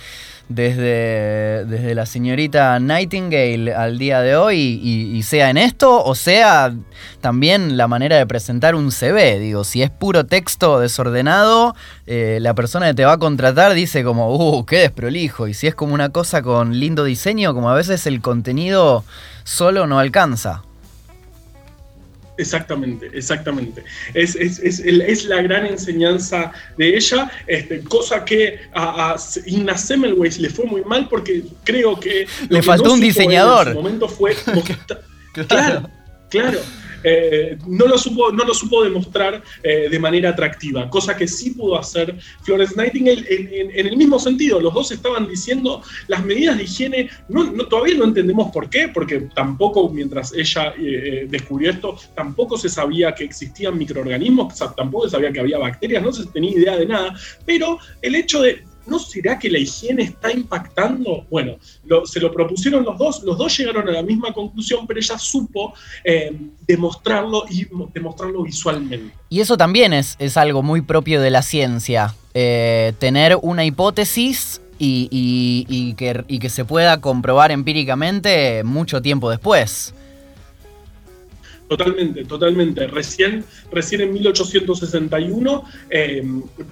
desde, 0.50 1.64
desde 1.66 1.94
la 1.94 2.08
señorita 2.08 2.80
Nightingale 2.80 3.74
al 3.74 4.00
día 4.00 4.22
de 4.22 4.36
hoy, 4.36 4.58
y, 4.84 5.24
sea 5.24 5.52
en 5.52 5.58
esto, 5.58 6.04
o 6.04 6.16
sea 6.16 6.74
también 7.22 7.78
la 7.78 7.88
manera 7.88 8.18
de 8.18 8.26
presentar 8.26 8.74
un 8.74 8.92
CV, 8.92 9.40
digo, 9.40 9.64
si 9.64 9.84
es 9.84 9.92
puro 9.92 10.26
texto 10.26 10.80
desordenado, 10.80 11.76
eh, 12.08 12.40
la 12.42 12.56
persona 12.56 12.88
que 12.88 12.96
te 12.96 13.06
va 13.06 13.14
a 13.14 13.18
contratar 13.20 13.74
dice 13.74 14.04
como, 14.04 14.34
uh, 14.36 14.66
qué 14.66 14.78
desprolijo, 14.80 15.48
y 15.48 15.54
si 15.54 15.68
es 15.68 15.76
como 15.76 15.94
una 15.94 16.10
cosa 16.10 16.42
con 16.42 16.80
lindo 16.80 17.04
diseño, 17.04 17.54
como 17.54 17.70
a 17.70 17.76
veces 17.76 18.08
el 18.08 18.22
contenido 18.22 19.04
solo 19.44 19.86
no 19.86 20.00
alcanza. 20.00 20.64
Exactamente, 22.40 23.10
exactamente. 23.14 23.84
Es, 24.14 24.34
es, 24.36 24.60
es, 24.60 25.26
la 25.26 25.42
gran 25.42 25.66
enseñanza 25.66 26.54
de 26.78 26.96
ella, 26.96 27.30
este, 27.48 27.82
cosa 27.82 28.24
que 28.24 28.62
a, 28.74 29.12
a 29.12 29.16
Inna 29.46 29.78
Semmelweis 29.78 30.40
le 30.40 30.50
fue 30.50 30.66
muy 30.66 30.82
mal 30.86 31.10
porque 31.10 31.44
creo 31.66 32.00
que... 32.00 32.28
Le 32.48 32.64
faltó 32.64 32.94
un 32.94 33.02
diseñador. 33.02 33.68
En 33.68 33.74
su 33.74 33.80
momento 33.82 34.08
fue... 34.08 34.36
claro, 35.48 35.90
claro. 36.30 36.60
Eh, 37.04 37.58
no, 37.68 37.86
lo 37.86 37.98
supo, 37.98 38.32
no 38.32 38.44
lo 38.44 38.54
supo 38.54 38.84
demostrar 38.84 39.42
eh, 39.64 39.88
de 39.90 40.00
manera 40.00 40.30
atractiva, 40.30 40.90
cosa 40.90 41.16
que 41.16 41.28
sí 41.28 41.52
pudo 41.52 41.78
hacer 41.78 42.16
Florence 42.44 42.76
Nightingale 42.76 43.26
en, 43.30 43.88
el 43.88 43.98
mismo 43.98 44.20
sentido. 44.20 44.60
Los 44.60 44.74
dos 44.74 44.92
estaban 44.92 45.28
diciendo 45.28 45.82
las 46.08 46.24
medidas 46.26 46.58
de 46.58 46.64
higiene, 46.64 47.10
no, 47.30 47.52
todavía 47.68 47.96
no 47.96 48.06
entendemos 48.06 48.52
por 48.52 48.70
qué, 48.70 48.90
porque 48.90 49.30
tampoco 49.36 49.90
mientras 49.90 50.34
ella 50.34 50.74
eh, 50.78 51.28
descubrió 51.30 51.72
esto, 51.72 51.98
tampoco 52.16 52.58
se 52.58 52.70
sabía 52.70 53.14
que 53.14 53.24
existían 53.24 53.78
microorganismos, 53.78 54.56
tampoco 54.76 55.06
se 55.06 55.12
sabía 55.12 55.32
que 55.32 55.40
había 55.40 55.58
bacterias, 55.58 56.04
no 56.04 56.12
se 56.12 56.26
tenía 56.28 56.52
idea 56.52 56.78
de 56.78 56.86
nada, 56.86 57.14
pero 57.46 57.80
el 58.02 58.16
hecho 58.16 58.42
de 58.42 58.64
¿no 58.90 59.00
será 59.00 59.38
que 59.38 59.50
la 59.50 59.60
higiene 59.60 60.04
está 60.04 60.32
impactando? 60.32 61.26
Bueno, 61.30 61.58
se 62.06 62.20
lo 62.20 62.32
propusieron 62.32 62.84
los 62.84 62.98
dos, 62.98 63.24
los 63.24 63.38
dos 63.38 63.58
llegaron 63.58 63.88
a 63.88 63.92
la 63.92 64.04
misma 64.04 64.34
conclusión, 64.34 64.86
pero 64.88 65.00
ella 65.00 65.18
supo 65.18 65.74
eh, 66.04 66.36
demostrarlo 66.68 67.46
y 67.50 67.68
demostrarlo 67.94 68.44
visualmente. 68.44 69.14
Y 69.30 69.40
eso 69.42 69.58
también 69.58 69.94
es, 69.94 70.16
es 70.20 70.38
algo 70.38 70.64
muy 70.64 70.82
propio 70.82 71.22
de 71.22 71.30
la 71.30 71.42
ciencia, 71.42 72.16
eh, 72.34 72.94
tener 73.00 73.38
una 73.42 73.66
hipótesis 73.66 74.62
y, 74.80 75.94
que, 75.98 76.24
y 76.28 76.40
que 76.40 76.50
se 76.50 76.66
pueda 76.66 77.02
comprobar 77.02 77.52
empíricamente 77.52 78.64
mucho 78.64 79.02
tiempo 79.02 79.30
después. 79.30 79.94
Totalmente, 81.70 82.26
totalmente. 82.26 82.88
Recién, 82.88 83.46
recién 83.72 84.02
en 84.02 84.12
1861, 84.12 85.64
eh, 85.92 86.24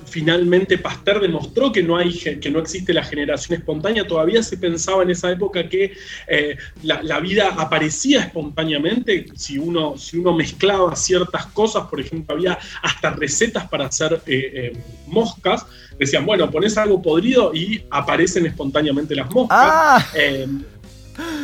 finalmente 0.05 0.79
Pasteur 0.79 1.21
demostró 1.21 1.71
que 1.71 1.83
no, 1.83 1.97
hay, 1.97 2.11
que 2.17 2.49
no 2.49 2.57
existe 2.57 2.95
la 2.95 3.03
generación 3.03 3.59
espontánea. 3.59 4.07
Todavía 4.07 4.41
se 4.41 4.57
pensaba 4.57 5.03
en 5.03 5.11
esa 5.11 5.31
época 5.31 5.69
que 5.69 5.93
eh, 6.27 6.57
la, 6.81 7.19
vida 7.19 7.53
aparecía 7.57 8.21
espontáneamente 8.21 9.27
si 9.35 9.59
uno, 9.59 9.95
si 9.97 10.17
uno 10.17 10.33
mezclaba 10.33 10.95
ciertas 10.95 11.45
cosas. 11.45 11.85
Por 11.89 11.99
ejemplo, 11.99 12.35
había 12.35 12.57
hasta 12.81 13.11
recetas 13.11 13.69
para 13.69 13.85
hacer 13.85 14.19
eh, 14.25 14.73
moscas. 15.05 15.63
Decían, 15.99 16.25
bueno, 16.25 16.49
pones 16.49 16.75
algo 16.75 16.99
podrido 17.03 17.53
y 17.53 17.83
aparecen 17.91 18.47
espontáneamente 18.47 19.13
las 19.13 19.29
moscas. 19.29 19.59
Ah. 19.61 20.05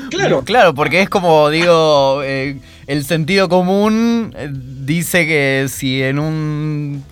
Claro. 0.10 0.44
Claro, 0.44 0.74
porque 0.74 1.02
es 1.02 1.10
como, 1.10 1.50
digo, 1.50 2.22
eh, 2.24 2.58
el 2.88 3.06
sentido 3.06 3.50
común 3.50 4.34
eh, 4.38 4.50
dice 4.52 5.26
que 5.26 5.68
si 5.70 6.02
en 6.02 6.20
un 6.20 7.04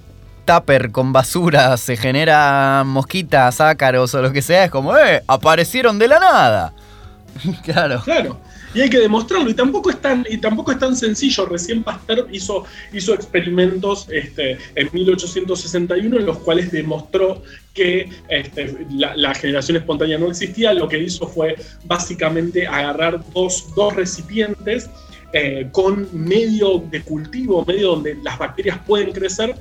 tupper 0.46 0.92
con 0.92 1.14
basura 1.14 1.78
se 1.78 1.98
genera 1.98 2.84
mosquitas, 2.86 3.62
ácaros 3.62 4.14
o 4.16 4.22
lo 4.22 4.32
que 4.32 4.42
sea, 4.42 4.66
es 4.66 4.72
como, 4.72 4.98
eh, 4.98 5.24
aparecieron 5.28 6.00
de 6.00 6.08
la 6.08 6.20
nada. 6.20 6.74
claro. 7.64 8.02
Claro 8.04 8.40
y 8.74 8.82
hay 8.82 8.90
que 8.90 9.00
demostrarlo. 9.00 9.50
Y 9.50 9.54
tampoco 9.54 9.90
es 9.90 10.00
tan, 10.00 10.26
y 10.30 10.38
tampoco 10.38 10.72
es 10.72 10.80
tan 10.80 10.96
sencillo. 10.96 11.46
Recién 11.46 11.84
Pasteur 11.84 12.28
hizo, 12.32 12.66
hizo 12.94 13.14
experimentos 13.14 14.08
este, 14.10 14.58
en 14.76 14.90
1861 14.92 16.18
en 16.18 16.26
los 16.26 16.38
cuales 16.40 16.72
demostró 16.72 17.42
que 17.74 18.10
este, 18.30 18.86
la, 18.90 19.34
generación 19.34 19.78
espontánea 19.78 20.18
no 20.18 20.28
existía. 20.28 20.74
Lo 20.74 20.88
que 20.88 21.00
hizo 21.00 21.28
fue 21.28 21.56
básicamente 21.86 22.68
agarrar 22.68 23.22
dos, 23.34 23.66
recipientes 23.96 24.90
eh, 25.34 25.70
con 25.72 26.08
medio 26.14 26.80
de 26.90 27.02
cultivo, 27.02 27.66
medio 27.66 27.90
donde 27.90 28.16
las 28.24 28.38
bacterias 28.38 28.80
pueden 28.86 29.12
crecer. 29.12 29.56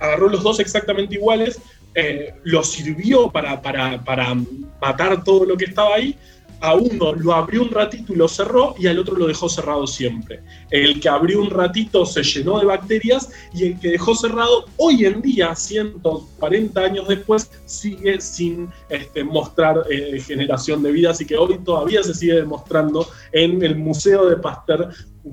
Agarró 0.00 0.28
los 0.28 0.42
dos 0.42 0.60
exactamente 0.60 1.14
iguales, 1.14 1.60
eh, 1.94 2.34
lo 2.44 2.64
sirvió 2.64 3.30
para, 3.30 3.60
para, 3.60 4.02
para 4.02 4.34
matar 4.80 5.22
todo 5.22 5.44
lo 5.44 5.56
que 5.56 5.66
estaba 5.66 5.94
ahí 5.94 6.16
a 6.62 6.74
uno 6.74 7.12
lo 7.12 7.34
abrió 7.34 7.62
un 7.62 7.70
ratito 7.70 8.12
y 8.12 8.16
lo 8.16 8.28
cerró 8.28 8.76
y 8.78 8.86
al 8.86 8.98
otro 9.00 9.16
lo 9.16 9.26
dejó 9.26 9.48
cerrado 9.48 9.84
siempre. 9.86 10.40
El 10.70 11.00
que 11.00 11.08
abrió 11.08 11.40
un 11.40 11.50
ratito 11.50 12.06
se 12.06 12.22
llenó 12.22 12.60
de 12.60 12.66
bacterias 12.66 13.30
y 13.52 13.64
el 13.66 13.80
que 13.80 13.90
dejó 13.90 14.14
cerrado 14.14 14.66
hoy 14.76 15.04
en 15.04 15.20
día, 15.20 15.56
140 15.56 16.80
años 16.80 17.08
después, 17.08 17.50
sigue 17.66 18.20
sin 18.20 18.68
este, 18.88 19.24
mostrar 19.24 19.82
eh, 19.90 20.20
generación 20.20 20.84
de 20.84 20.92
vida, 20.92 21.10
así 21.10 21.26
que 21.26 21.36
hoy 21.36 21.58
todavía 21.64 22.00
se 22.04 22.14
sigue 22.14 22.34
demostrando 22.34 23.08
en 23.32 23.60
el 23.64 23.74
Museo 23.74 24.26
de 24.30 24.36
Pasteur 24.36 24.90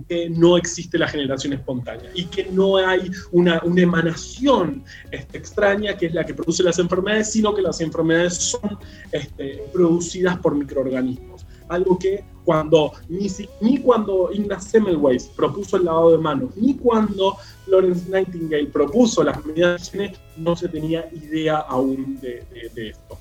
que 0.07 0.29
no 0.29 0.57
existe 0.57 0.97
la 0.97 1.07
generación 1.07 1.53
espontánea 1.53 2.11
y 2.13 2.25
que 2.25 2.45
no 2.51 2.77
hay 2.77 3.11
una, 3.31 3.61
emanación 3.75 4.83
este, 5.11 5.37
extraña 5.37 5.97
que 5.97 6.07
es 6.07 6.13
la 6.13 6.25
que 6.25 6.33
produce 6.33 6.63
las 6.63 6.79
enfermedades, 6.79 7.31
sino 7.31 7.53
que 7.53 7.61
las 7.61 7.81
enfermedades 7.81 8.35
son 8.35 8.77
este, 9.11 9.63
producidas 9.73 10.37
por 10.39 10.55
microorganismos. 10.55 11.45
Algo 11.69 11.99
que 11.99 12.23
cuando 12.45 12.93
ni, 13.09 13.27
ni 13.61 13.77
cuando 13.79 14.31
Ignaz 14.33 14.65
Semmelweis 14.65 15.25
propuso 15.35 15.77
el 15.77 15.85
lavado 15.85 16.11
de 16.11 16.17
manos, 16.17 16.55
ni 16.57 16.75
cuando 16.75 17.37
Florence 17.65 18.09
Nightingale 18.09 18.67
propuso 18.67 19.23
las 19.23 19.45
medidas 19.45 19.91
no 20.37 20.55
se 20.55 20.67
tenía 20.67 21.07
idea 21.13 21.57
aún 21.57 22.19
de 22.19 22.43
esto. 22.75 23.17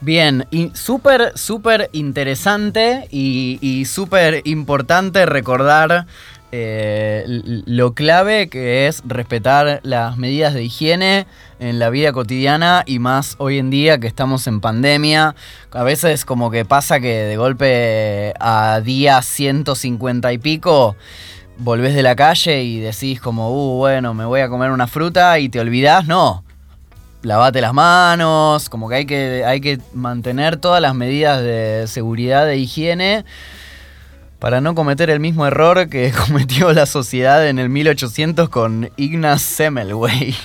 Bien, 0.00 0.46
y 0.52 0.70
súper, 0.74 1.32
súper 1.36 1.90
interesante 1.92 3.08
y, 3.10 3.84
súper 3.84 4.42
importante 4.44 5.26
recordar 5.26 6.06
eh, 6.52 7.24
lo 7.66 7.94
clave 7.94 8.48
que 8.48 8.86
es 8.86 9.02
respetar 9.04 9.80
las 9.82 10.16
medidas 10.16 10.54
de 10.54 10.62
higiene 10.62 11.26
en 11.58 11.80
la 11.80 11.90
vida 11.90 12.12
cotidiana 12.12 12.84
y 12.86 13.00
más 13.00 13.34
hoy 13.38 13.58
en 13.58 13.70
día 13.70 13.98
que 13.98 14.06
estamos 14.06 14.46
en 14.46 14.60
pandemia. 14.60 15.34
A 15.72 15.82
veces 15.82 16.24
como 16.24 16.52
que 16.52 16.64
pasa 16.64 17.00
que 17.00 17.24
de 17.24 17.36
golpe 17.36 18.34
a 18.38 18.80
día 18.80 19.20
150 19.20 20.32
y 20.32 20.38
pico 20.38 20.96
volvés 21.58 21.94
de 21.96 22.04
la 22.04 22.14
calle 22.14 22.62
y 22.62 22.78
decís 22.78 23.20
como, 23.20 23.50
uh, 23.50 23.78
bueno, 23.78 24.14
me 24.14 24.24
voy 24.24 24.40
a 24.42 24.48
comer 24.48 24.70
una 24.70 24.86
fruta 24.86 25.40
y 25.40 25.48
te 25.48 25.58
olvidás. 25.58 26.06
No, 26.06 26.44
lavate 27.22 27.60
las 27.60 27.74
manos, 27.74 28.68
como 28.68 28.88
que 28.88 28.94
hay 28.94 29.06
que, 29.06 29.44
hay 29.44 29.60
que 29.60 29.78
mantener 29.92 30.56
todas 30.56 30.80
las 30.80 30.94
medidas 30.94 31.42
de 31.42 31.84
seguridad 31.86 32.48
e 32.50 32.58
higiene 32.58 33.24
para 34.38 34.60
no 34.60 34.74
cometer 34.74 35.10
el 35.10 35.20
mismo 35.20 35.46
error 35.46 35.88
que 35.88 36.12
cometió 36.26 36.72
la 36.72 36.86
sociedad 36.86 37.46
en 37.48 37.58
el 37.58 37.68
1800 37.68 38.48
con 38.48 38.90
Ignaz 38.96 39.42
Semmelweis. 39.42 40.38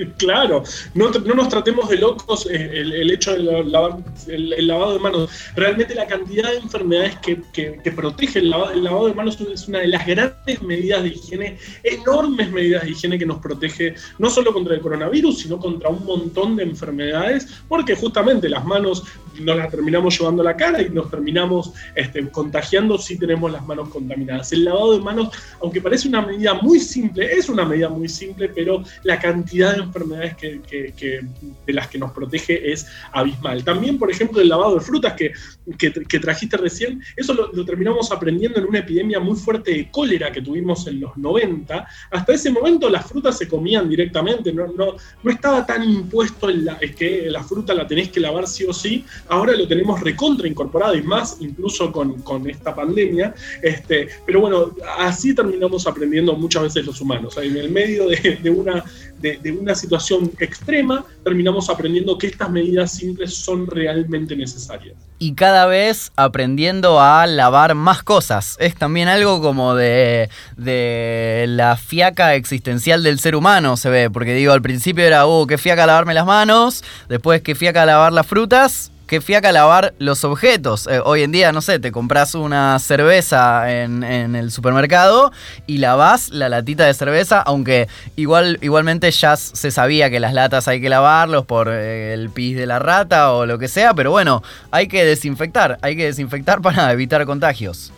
Claro, 0.18 0.62
no, 0.94 1.10
nos 1.10 1.48
tratemos 1.48 1.88
de 1.88 1.96
locos 1.96 2.46
eh, 2.50 2.70
el, 2.74 3.10
hecho 3.10 3.32
del 3.32 3.48
el, 3.48 4.66
lavado 4.66 4.92
de 4.94 4.98
manos. 4.98 5.30
Realmente 5.56 5.94
la 5.94 6.06
cantidad 6.06 6.50
de 6.50 6.58
enfermedades 6.58 7.16
que, 7.18 7.90
protege 7.90 8.40
el 8.40 8.50
lavado, 8.50 9.06
de 9.06 9.14
manos 9.14 9.40
es 9.40 9.68
una 9.68 9.80
de 9.80 9.88
las 9.88 10.06
grandes 10.06 10.62
medidas 10.62 11.02
de 11.02 11.08
higiene, 11.10 11.58
enormes 11.82 12.50
medidas 12.50 12.84
de 12.84 12.90
higiene 12.90 13.18
que 13.18 13.26
nos 13.26 13.38
protege 13.38 13.94
no 14.18 14.30
solo 14.30 14.52
contra 14.52 14.74
el 14.74 14.80
coronavirus, 14.80 15.40
sino 15.40 15.58
contra 15.58 15.88
un 15.88 16.04
montón 16.04 16.56
de 16.56 16.64
enfermedades, 16.64 17.62
porque 17.68 17.94
justamente 17.94 18.48
las 18.48 18.64
manos 18.64 19.04
nos 19.40 19.56
las 19.56 19.70
terminamos 19.70 20.18
llevando 20.18 20.42
a 20.42 20.44
la 20.44 20.56
cara 20.56 20.82
y 20.82 20.90
nos 20.90 21.10
terminamos 21.10 21.72
este, 21.94 22.28
contagiando 22.28 22.98
si 22.98 23.18
tenemos 23.18 23.50
las 23.50 23.66
manos 23.66 23.88
contaminadas. 23.88 24.52
El 24.52 24.64
lavado 24.64 24.96
de 24.96 25.00
manos, 25.00 25.30
aunque 25.62 25.80
parece 25.80 26.08
una 26.08 26.22
medida 26.22 26.54
muy 26.54 26.80
simple, 26.80 27.32
es 27.32 27.48
una 27.48 27.64
medida 27.64 27.88
muy 27.88 28.08
simple, 28.08 28.48
pero 28.48 28.82
la 29.02 29.18
cantidad 29.18 29.74
de 29.74 29.82
enfermedades 29.82 30.36
que, 30.36 31.24
de 31.66 31.72
las 31.72 31.88
que 31.88 31.98
nos 31.98 32.12
protege 32.12 32.72
es 32.72 32.86
abismal. 33.12 33.64
También, 33.64 33.98
por 33.98 34.10
ejemplo, 34.10 34.40
el 34.40 34.48
lavado 34.48 34.74
de 34.74 34.80
frutas 34.80 35.14
que, 35.14 36.20
trajiste 36.20 36.56
recién, 36.56 37.02
eso 37.16 37.34
lo, 37.34 37.64
terminamos 37.64 38.10
aprendiendo 38.12 38.58
en 38.58 38.66
una 38.66 38.80
epidemia 38.80 39.20
muy 39.20 39.36
fuerte 39.36 39.72
de 39.72 39.90
cólera 39.90 40.32
que 40.32 40.42
tuvimos 40.42 40.86
en 40.86 41.00
los 41.00 41.16
90. 41.16 41.86
Hasta 42.10 42.32
ese 42.32 42.50
momento 42.50 42.88
las 42.88 43.06
frutas 43.06 43.38
se 43.38 43.48
comían 43.48 43.88
directamente, 43.88 44.52
no, 44.52 44.66
no, 44.68 44.96
no 45.22 45.30
estaba 45.30 45.64
tan 45.64 45.84
impuesto 45.84 46.50
en 46.50 46.64
la, 46.64 46.78
que 46.78 47.30
la 47.30 47.42
fruta 47.42 47.74
la 47.74 47.86
tenés 47.86 48.10
que 48.10 48.20
lavar 48.20 48.46
sí 48.46 48.64
o 48.64 48.72
sí. 48.72 49.04
Ahora 49.30 49.54
lo 49.54 49.66
tenemos 49.66 50.00
recontra 50.00 50.46
incorporado 50.46 50.94
y 50.94 51.02
más 51.02 51.36
incluso 51.40 51.90
con, 51.92 52.50
esta 52.50 52.74
pandemia. 52.74 53.34
Este, 53.62 54.08
pero 54.26 54.40
bueno, 54.40 54.72
así 54.98 55.34
terminamos 55.34 55.86
aprendiendo 55.86 56.34
muchas 56.34 56.64
veces 56.64 56.84
los 56.86 57.00
humanos. 57.00 57.36
En 57.36 57.56
el 57.56 57.70
medio 57.70 58.08
de, 58.08 58.50
una, 58.50 58.84
de 59.20 59.52
una 59.52 59.74
situación 59.74 60.30
extrema, 60.38 61.04
terminamos 61.24 61.70
aprendiendo 61.70 62.18
que 62.18 62.26
estas 62.26 62.50
medidas 62.50 62.92
simples 62.92 63.34
son 63.34 63.66
realmente 63.66 64.36
necesarias. 64.36 64.96
Y 65.18 65.34
cada 65.34 65.66
vez 65.66 66.12
aprendiendo 66.16 66.98
a 67.00 67.26
lavar 67.26 67.74
más 67.74 68.02
cosas. 68.02 68.56
Es 68.58 68.74
también 68.74 69.06
algo 69.06 69.42
como 69.42 69.74
de, 69.74 70.30
de 70.56 71.44
la 71.46 71.76
fiaca 71.76 72.34
existencial 72.34 73.02
del 73.02 73.18
ser 73.18 73.36
humano, 73.36 73.76
se 73.76 73.90
ve. 73.90 74.10
Porque 74.10 74.34
digo, 74.34 74.52
al 74.52 74.62
principio 74.62 75.04
era, 75.04 75.26
uh, 75.26 75.46
qué 75.46 75.58
fiaca 75.58 75.86
lavarme 75.86 76.14
las 76.14 76.26
manos, 76.26 76.82
después 77.08 77.42
qué 77.42 77.54
fiaca 77.54 77.84
lavar 77.84 78.12
las 78.12 78.26
frutas, 78.26 78.90
qué 79.10 79.20
fiaca 79.20 79.50
lavar 79.50 79.92
los 79.98 80.22
objetos. 80.22 80.86
Eh, 80.86 81.00
hoy 81.04 81.22
en 81.22 81.32
día, 81.32 81.50
no 81.50 81.62
sé, 81.62 81.80
te 81.80 81.90
compras 81.90 82.36
una 82.36 82.78
cerveza 82.78 83.82
en, 83.82 84.04
el 84.04 84.52
supermercado 84.52 85.32
y 85.66 85.78
lavas 85.78 86.28
la 86.28 86.48
latita 86.48 86.86
de 86.86 86.94
cerveza, 86.94 87.40
aunque 87.40 87.88
igual, 88.14 88.60
igualmente 88.62 89.10
ya 89.10 89.34
se 89.34 89.72
sabía 89.72 90.10
que 90.10 90.20
las 90.20 90.32
latas 90.32 90.68
hay 90.68 90.80
que 90.80 90.88
lavarlos 90.88 91.44
por 91.44 91.68
eh, 91.72 92.14
el 92.14 92.30
pis 92.30 92.56
de 92.56 92.66
la 92.66 92.78
rata 92.78 93.32
o 93.32 93.46
lo 93.46 93.58
que 93.58 93.66
sea, 93.66 93.94
pero 93.94 94.12
bueno, 94.12 94.44
hay 94.70 94.86
que 94.86 95.04
desinfectar, 95.04 95.78
hay 95.82 95.96
que 95.96 96.04
desinfectar 96.04 96.62
para 96.62 96.92
evitar 96.92 97.26
contagios. 97.26 97.92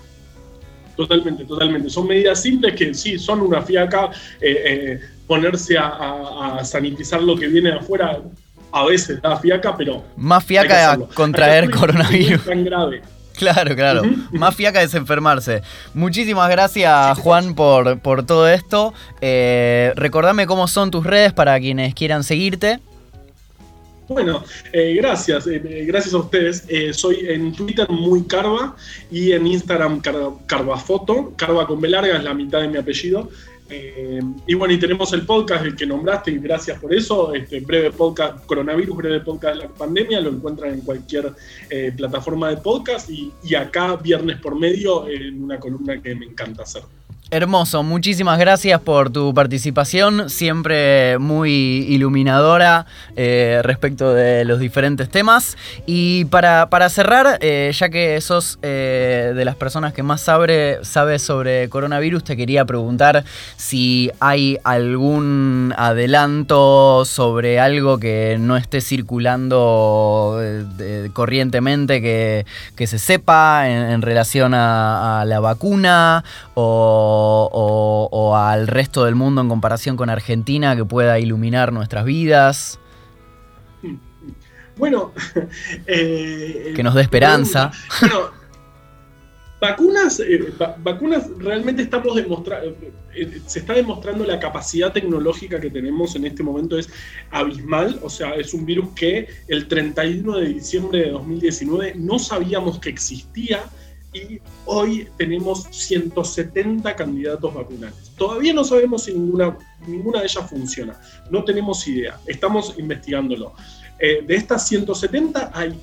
Totalmente, 0.96 1.44
totalmente. 1.44 1.90
Son 1.90 2.06
medidas 2.06 2.40
simples 2.40 2.74
que 2.74 2.94
sí, 2.94 3.18
son 3.18 3.42
una 3.42 3.60
fiaca. 3.60 4.10
Eh, 4.40 4.98
ponerse 5.26 5.78
a, 5.78 6.56
a, 6.58 6.64
sanitizar 6.64 7.22
lo 7.22 7.36
que 7.36 7.46
viene 7.46 7.70
de 7.70 7.76
afuera 7.76 8.18
a 8.72 8.84
veces 8.86 9.20
da 9.20 9.36
fiaca, 9.36 9.76
pero. 9.76 10.02
Más 10.16 10.44
fiaca 10.44 10.92
a 10.92 10.98
contraer 10.98 11.70
coronavirus. 11.70 12.44
tan 12.44 12.64
grave. 12.64 13.02
Claro, 13.34 13.74
claro. 13.74 14.02
Más 14.30 14.54
fiaca 14.54 14.82
es 14.82 14.94
enfermarse. 14.94 15.62
Muchísimas 15.94 16.50
gracias, 16.50 17.18
Juan, 17.18 17.54
por, 17.54 17.98
por 17.98 18.24
todo 18.24 18.46
esto. 18.46 18.92
Eh, 19.20 19.92
recordame 19.96 20.46
cómo 20.46 20.68
son 20.68 20.90
tus 20.90 21.04
redes 21.04 21.32
para 21.32 21.58
quienes 21.58 21.94
quieran 21.94 22.24
seguirte. 22.24 22.78
Bueno, 24.06 24.44
eh, 24.72 24.94
gracias, 24.96 25.46
eh, 25.46 25.84
gracias 25.86 26.12
a 26.12 26.18
ustedes. 26.18 26.66
soy 26.92 27.26
en 27.26 27.52
Twitter 27.54 27.88
muy 27.88 28.24
Carva 28.24 28.76
y 29.10 29.32
en 29.32 29.46
Instagram 29.46 30.02
Carvafoto. 30.46 31.32
Carva 31.34 31.66
con 31.66 31.80
B 31.80 31.88
larga 31.88 32.18
es 32.18 32.22
la 32.22 32.34
mitad 32.34 32.60
de 32.60 32.68
mi 32.68 32.76
apellido. 32.76 33.30
Eh, 33.74 34.20
y 34.46 34.54
bueno, 34.54 34.74
y 34.74 34.78
tenemos 34.78 35.12
el 35.14 35.24
podcast, 35.24 35.64
el 35.64 35.74
que 35.74 35.86
nombraste, 35.86 36.30
y 36.30 36.38
gracias 36.38 36.78
por 36.78 36.92
eso, 36.94 37.32
este 37.32 37.60
breve 37.60 37.90
podcast, 37.90 38.44
coronavirus, 38.44 38.96
breve 38.96 39.20
podcast 39.20 39.56
de 39.56 39.62
la 39.62 39.68
pandemia, 39.68 40.20
lo 40.20 40.30
encuentran 40.30 40.74
en 40.74 40.80
cualquier 40.82 41.32
eh, 41.70 41.92
plataforma 41.96 42.50
de 42.50 42.58
podcast 42.58 43.08
y, 43.08 43.32
y, 43.42 43.54
acá 43.54 43.96
viernes 43.96 44.38
por 44.40 44.58
medio 44.58 45.08
en 45.08 45.42
una 45.42 45.58
columna 45.58 46.00
que 46.02 46.14
me 46.14 46.26
encanta 46.26 46.64
hacer. 46.64 46.82
Hermoso, 47.34 47.82
muchísimas 47.82 48.38
gracias 48.38 48.78
por 48.82 49.08
tu 49.08 49.32
participación, 49.32 50.28
siempre 50.28 51.16
muy 51.16 51.50
iluminadora 51.88 52.84
eh, 53.16 53.62
respecto 53.64 54.12
de 54.12 54.44
los 54.44 54.60
diferentes 54.60 55.08
temas. 55.08 55.56
Y 55.86 56.26
para, 56.26 56.68
cerrar, 56.90 57.38
eh, 57.40 57.72
ya 57.74 57.88
que 57.88 58.20
sos 58.20 58.58
eh, 58.60 59.32
de 59.34 59.44
las 59.46 59.56
personas 59.56 59.94
que 59.94 60.02
más 60.02 60.20
sabe, 60.20 60.80
sabe 60.82 61.18
sobre 61.18 61.70
coronavirus, 61.70 62.22
te 62.22 62.36
quería 62.36 62.66
preguntar 62.66 63.24
si 63.56 64.10
hay 64.20 64.58
algún 64.62 65.72
adelanto 65.78 67.06
sobre 67.06 67.58
algo 67.58 67.98
que 67.98 68.36
no 68.38 68.58
esté 68.58 68.82
circulando 68.82 70.38
corrientemente, 71.14 72.02
que, 72.02 72.86
se 72.86 72.98
sepa 72.98 73.70
en, 73.70 74.02
relación 74.02 74.52
a 74.52 75.24
la 75.26 75.40
vacuna 75.40 76.24
o 76.54 77.21
o, 77.22 78.36
al 78.36 78.66
resto 78.66 79.04
del 79.04 79.14
mundo 79.14 79.40
en 79.40 79.48
comparación 79.48 79.96
con 79.96 80.10
Argentina 80.10 80.76
que 80.76 80.84
pueda 80.84 81.18
iluminar 81.18 81.72
nuestras 81.72 82.04
vidas? 82.04 82.78
Bueno, 84.76 85.12
eh, 85.86 86.72
que 86.74 86.82
nos 86.82 86.94
dé 86.94 87.02
esperanza. 87.02 87.70
Bueno, 88.00 88.30
vacunas, 89.62 90.18
eh, 90.18 90.52
vacunas 90.78 91.30
realmente 91.38 91.82
estamos 91.82 92.16
demostrando, 92.16 92.74
eh, 93.14 93.40
se 93.46 93.60
está 93.60 93.74
demostrando 93.74 94.24
la 94.24 94.40
capacidad 94.40 94.92
tecnológica 94.92 95.60
que 95.60 95.70
tenemos 95.70 96.16
en 96.16 96.24
este 96.24 96.42
momento 96.42 96.76
es 96.76 96.88
abismal, 97.30 98.00
o 98.02 98.10
sea, 98.10 98.30
es 98.34 98.52
un 98.54 98.66
virus 98.66 98.88
que 98.96 99.28
el 99.46 99.68
31 99.68 100.38
de 100.38 100.46
diciembre 100.48 100.98
de 101.02 101.10
2019 101.10 101.94
no 101.96 102.18
sabíamos 102.18 102.80
que 102.80 102.88
existía 102.90 103.62
y 104.12 104.40
hoy 104.66 105.08
tenemos 105.16 105.66
170 105.70 106.94
candidatos 106.94 107.54
vacunales. 107.54 108.12
Todavía 108.16 108.52
no 108.52 108.64
sabemos 108.64 109.04
si 109.04 109.14
ninguna, 109.14 109.56
ninguna 109.86 110.20
de 110.20 110.26
ellas 110.26 110.48
funciona, 110.48 111.00
no 111.30 111.44
tenemos 111.44 111.86
idea, 111.88 112.18
estamos 112.26 112.74
investigándolo. 112.78 113.54
Eh, 113.98 114.24
de 114.26 114.34
estas 114.34 114.66
170 114.66 115.52
hay 115.54 115.78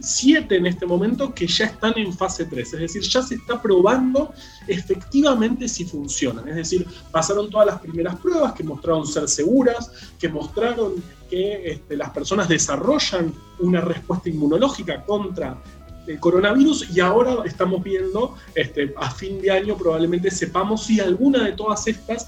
7 0.00 0.54
eh, 0.54 0.58
en 0.58 0.66
este 0.66 0.84
momento 0.84 1.32
que 1.32 1.46
ya 1.46 1.64
están 1.64 1.94
en 1.96 2.12
fase 2.12 2.44
3, 2.44 2.74
es 2.74 2.80
decir, 2.80 3.02
ya 3.02 3.22
se 3.22 3.36
está 3.36 3.62
probando 3.62 4.34
efectivamente 4.66 5.66
si 5.66 5.86
funcionan, 5.86 6.46
es 6.48 6.56
decir, 6.56 6.86
pasaron 7.10 7.48
todas 7.48 7.66
las 7.66 7.80
primeras 7.80 8.16
pruebas 8.16 8.52
que 8.52 8.62
mostraron 8.62 9.06
ser 9.06 9.26
seguras, 9.26 9.90
que 10.18 10.28
mostraron 10.28 11.02
que 11.30 11.70
este, 11.72 11.96
las 11.96 12.10
personas 12.10 12.46
desarrollan 12.46 13.32
una 13.58 13.80
respuesta 13.80 14.28
inmunológica 14.28 15.02
contra 15.04 15.56
el 16.06 16.20
coronavirus 16.20 16.90
y 16.94 17.00
ahora 17.00 17.36
estamos 17.44 17.82
viendo, 17.82 18.36
este, 18.54 18.94
a 18.96 19.10
fin 19.10 19.40
de 19.40 19.50
año 19.50 19.76
probablemente 19.76 20.30
sepamos 20.30 20.84
si 20.84 21.00
alguna 21.00 21.44
de 21.44 21.52
todas 21.52 21.86
estas 21.86 22.26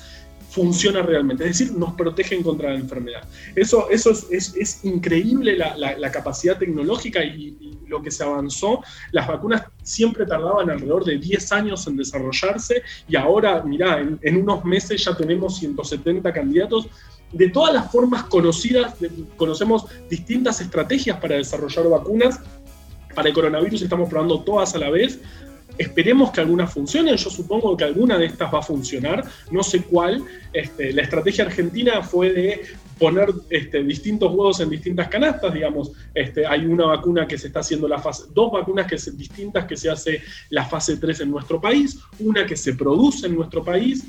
funciona 0.50 1.02
realmente, 1.02 1.44
es 1.44 1.58
decir, 1.58 1.76
nos 1.76 1.94
protegen 1.94 2.42
contra 2.42 2.70
la 2.70 2.78
enfermedad. 2.78 3.22
Eso, 3.54 3.88
eso 3.90 4.10
es, 4.10 4.54
es, 4.56 4.84
increíble 4.84 5.56
la, 5.56 6.10
capacidad 6.10 6.58
tecnológica 6.58 7.22
y, 7.22 7.76
lo 7.86 8.02
que 8.02 8.10
se 8.10 8.22
avanzó. 8.22 8.82
Las 9.12 9.26
vacunas 9.26 9.62
siempre 9.82 10.26
tardaban 10.26 10.68
alrededor 10.68 11.06
de 11.06 11.16
10 11.16 11.52
años 11.52 11.86
en 11.86 11.96
desarrollarse 11.96 12.82
y 13.08 13.16
ahora, 13.16 13.62
mirá, 13.62 14.00
en, 14.00 14.18
en 14.20 14.36
unos 14.42 14.62
meses 14.64 15.02
ya 15.02 15.16
tenemos 15.16 15.58
170 15.58 16.30
candidatos. 16.32 16.88
De 17.32 17.48
todas 17.48 17.72
las 17.72 17.90
formas 17.90 18.24
conocidas, 18.24 18.94
conocemos 19.36 19.86
distintas 20.10 20.60
estrategias 20.60 21.18
para 21.18 21.36
desarrollar 21.36 21.88
vacunas 21.88 22.40
para 23.18 23.30
el 23.30 23.34
coronavirus 23.34 23.82
estamos 23.82 24.08
probando 24.08 24.44
todas 24.44 24.76
a 24.76 24.78
la 24.78 24.90
vez. 24.90 25.18
Esperemos 25.76 26.30
que 26.30 26.40
algunas 26.40 26.72
funcionen, 26.72 27.16
yo 27.16 27.30
supongo 27.30 27.76
que 27.76 27.82
alguna 27.82 28.16
de 28.16 28.26
estas 28.26 28.54
va 28.54 28.60
a 28.60 28.62
funcionar, 28.62 29.24
no 29.50 29.64
sé 29.64 29.82
cuál. 29.82 30.24
Este, 30.52 30.92
la 30.92 31.02
estrategia 31.02 31.46
argentina 31.46 32.00
fue 32.00 32.32
de 32.32 32.62
poner 32.96 33.30
este, 33.50 33.82
distintos 33.82 34.30
huevos 34.30 34.60
en 34.60 34.70
distintas 34.70 35.08
canastas, 35.08 35.52
digamos, 35.52 35.90
este, 36.14 36.46
hay 36.46 36.64
una 36.64 36.86
vacuna 36.86 37.26
que 37.26 37.36
se 37.36 37.48
está 37.48 37.58
haciendo 37.58 37.88
la 37.88 37.98
fase, 37.98 38.26
dos 38.32 38.52
vacunas 38.52 38.86
que 38.86 38.94
distintas 39.16 39.64
que 39.64 39.76
se 39.76 39.90
hace 39.90 40.22
la 40.50 40.64
fase 40.64 40.96
3 40.96 41.22
en 41.22 41.32
nuestro 41.32 41.60
país, 41.60 41.98
una 42.20 42.46
que 42.46 42.54
se 42.54 42.74
produce 42.74 43.26
en 43.26 43.34
nuestro 43.34 43.64
país, 43.64 44.06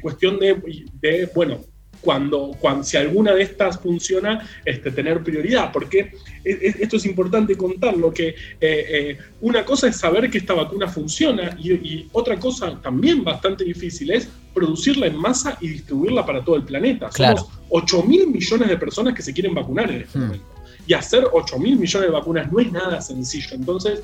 cuestión 0.00 0.40
de, 0.40 0.60
de 1.00 1.30
bueno, 1.32 1.60
cuando, 2.02 2.50
cuando, 2.60 2.84
si 2.84 2.96
alguna 2.96 3.32
de 3.32 3.42
estas 3.42 3.78
funciona, 3.78 4.46
este, 4.64 4.90
tener 4.90 5.22
prioridad, 5.22 5.72
porque 5.72 6.12
esto 6.44 6.96
es 6.96 7.06
importante 7.06 7.56
contarlo, 7.56 8.12
que 8.12 8.28
eh, 8.28 8.34
eh, 8.60 9.18
una 9.40 9.64
cosa 9.64 9.88
es 9.88 9.96
saber 9.96 10.28
que 10.28 10.38
esta 10.38 10.52
vacuna 10.52 10.88
funciona 10.88 11.56
y, 11.58 12.08
otra 12.12 12.38
cosa 12.38 12.78
también 12.82 13.22
bastante 13.24 13.64
difícil 13.64 14.10
es 14.10 14.28
producirla 14.52 15.06
en 15.06 15.16
masa 15.16 15.56
y 15.60 15.68
distribuirla 15.68 16.26
para 16.26 16.44
todo 16.44 16.56
el 16.56 16.64
planeta. 16.64 17.10
Somos 17.10 17.48
8 17.70 18.02
mil 18.02 18.26
millones 18.26 18.68
de 18.68 18.76
personas 18.76 19.14
que 19.14 19.22
se 19.22 19.32
quieren 19.32 19.54
vacunar 19.54 19.90
en 19.90 20.02
este 20.02 20.18
hmm. 20.18 20.22
momento. 20.22 20.46
Y 20.86 20.94
hacer 20.94 21.28
8 21.32 21.58
mil 21.58 21.76
millones 21.76 22.08
de 22.08 22.12
vacunas 22.12 22.50
no 22.50 22.58
es 22.58 22.72
nada 22.72 23.00
sencillo. 23.00 23.54
Entonces, 23.54 24.02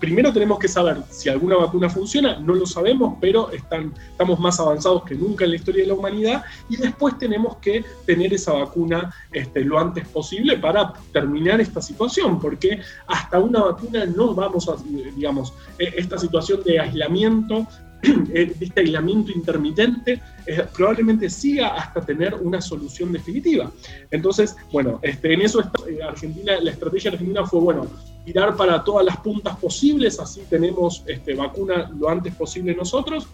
primero 0.00 0.32
tenemos 0.32 0.58
que 0.58 0.66
saber 0.66 0.96
si 1.10 1.28
alguna 1.28 1.56
vacuna 1.56 1.90
funciona, 1.90 2.40
no 2.40 2.54
lo 2.54 2.66
sabemos, 2.66 3.18
pero 3.20 3.50
estamos 3.52 4.40
más 4.40 4.58
avanzados 4.58 5.04
que 5.04 5.14
nunca 5.14 5.44
en 5.44 5.50
la 5.50 5.56
historia 5.56 5.82
de 5.82 5.88
la 5.88 5.94
humanidad, 5.94 6.44
y 6.68 6.76
después 6.76 7.18
tenemos 7.18 7.58
que 7.58 7.84
tener 8.06 8.32
esa 8.32 8.54
vacuna 8.54 9.14
este, 9.32 9.64
lo 9.64 9.78
antes 9.78 10.08
posible 10.08 10.56
para 10.56 10.94
terminar 11.12 11.60
esta 11.60 11.82
situación, 11.82 12.40
porque 12.40 12.80
hasta 13.06 13.38
una 13.38 13.60
vacuna 13.60 14.06
no 14.06 14.34
vamos 14.34 14.68
a, 14.68 14.76
digamos, 15.14 15.52
e, 15.78 15.92
esta 15.96 16.18
situación 16.18 16.62
de 16.64 16.80
aislamiento 16.80 17.66
eh, 18.32 18.54
este 18.60 18.80
aislamiento 18.80 19.30
intermitente 19.30 20.20
eh, 20.46 20.64
probablemente 20.74 21.28
siga 21.28 21.74
hasta 21.74 22.00
tener 22.00 22.34
una 22.34 22.60
solución 22.60 23.12
definitiva. 23.12 23.70
Entonces, 24.10 24.56
bueno, 24.72 24.98
este, 25.02 25.34
en 25.34 25.42
eso 25.42 25.60
eh, 25.60 26.02
Argentina, 26.02 26.58
la 26.60 26.70
estrategia 26.70 27.10
argentina 27.10 27.44
fue, 27.44 27.60
bueno, 27.60 27.86
tirar 28.32 28.56
para 28.56 28.84
todas 28.84 29.04
las 29.04 29.16
puntas 29.16 29.56
posibles, 29.56 30.20
así 30.20 30.42
tenemos 30.48 31.02
este, 31.08 31.34
vacuna 31.34 31.90
lo 31.98 32.08
antes 32.08 32.32
posible 32.32 32.76
nosotros, 32.76 33.26